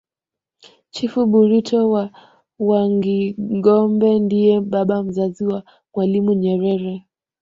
chifu 0.93 1.19
burito 1.31 1.79
wa 1.93 2.03
wangingombe 2.69 4.09
ndiye 4.25 4.55
baba 4.71 4.97
mzazi 5.05 5.43
wa 5.51 5.59
mwalimu 5.93 6.31
nyerere 6.41 6.93